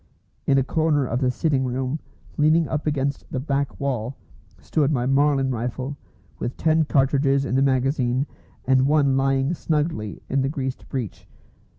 [0.47, 1.99] In a corner of the sitting room,
[2.35, 4.17] leaning up against the back wall,
[4.59, 5.95] stood my Marlin rifle,
[6.39, 8.25] with ten cartridges in the magazine
[8.65, 11.27] and one lying snugly in the greased breech.